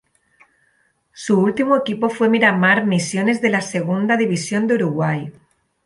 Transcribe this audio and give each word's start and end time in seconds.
Su 1.13 1.37
último 1.39 1.77
equipo 1.77 2.09
fue 2.09 2.27
Miramar 2.27 2.87
Misiones 2.87 3.39
de 3.39 3.51
la 3.51 3.61
Segunda 3.61 4.17
División 4.17 4.65
de 4.65 4.73
Uruguay. 4.73 5.31